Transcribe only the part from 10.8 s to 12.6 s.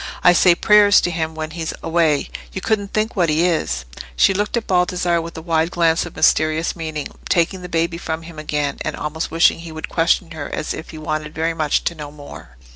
he wanted very much to know more.